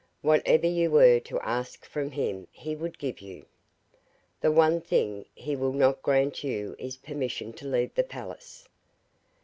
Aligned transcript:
Whatever 0.23 0.65
you 0.65 0.89
were 0.89 1.19
to 1.19 1.39
ask 1.41 1.85
from 1.85 2.09
him 2.09 2.47
he 2.51 2.75
would 2.75 2.97
give 2.97 3.21
you. 3.21 3.45
The 4.39 4.51
one 4.51 4.81
thing 4.81 5.25
he 5.35 5.55
will 5.55 5.73
not 5.73 6.01
grant 6.01 6.43
you 6.43 6.75
is 6.79 6.97
permission 6.97 7.53
to 7.53 7.67
leave 7.67 7.93
the 7.93 8.01
palace. 8.01 8.67